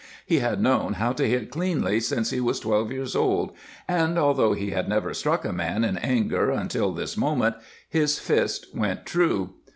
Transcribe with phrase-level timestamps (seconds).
[0.25, 3.51] He had known how to hit cleanly since he was twelve years old,
[3.87, 7.53] and although he had never struck a man in anger until this moment,
[7.87, 9.51] his fist went true.